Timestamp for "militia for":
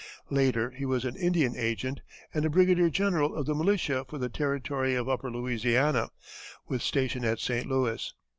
3.53-4.17